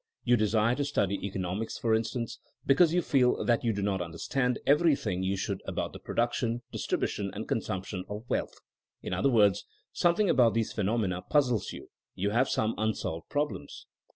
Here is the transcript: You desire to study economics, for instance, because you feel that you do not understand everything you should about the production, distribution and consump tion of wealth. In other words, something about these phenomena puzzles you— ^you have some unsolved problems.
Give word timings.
You 0.23 0.35
desire 0.35 0.73
to 0.73 0.83
study 0.83 1.23
economics, 1.23 1.77
for 1.77 1.93
instance, 1.93 2.39
because 2.65 2.91
you 2.91 3.03
feel 3.03 3.45
that 3.45 3.63
you 3.63 3.71
do 3.71 3.83
not 3.83 4.01
understand 4.01 4.57
everything 4.65 5.21
you 5.21 5.37
should 5.37 5.61
about 5.67 5.93
the 5.93 5.99
production, 5.99 6.63
distribution 6.71 7.29
and 7.35 7.47
consump 7.47 7.85
tion 7.85 8.05
of 8.09 8.27
wealth. 8.27 8.55
In 9.03 9.13
other 9.13 9.29
words, 9.29 9.63
something 9.93 10.27
about 10.27 10.55
these 10.55 10.73
phenomena 10.73 11.21
puzzles 11.21 11.71
you— 11.71 11.91
^you 12.17 12.31
have 12.31 12.49
some 12.49 12.73
unsolved 12.79 13.29
problems. 13.29 13.85